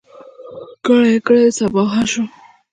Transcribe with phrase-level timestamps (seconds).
[0.85, 2.27] کړۍ، کړۍ صهبا شوم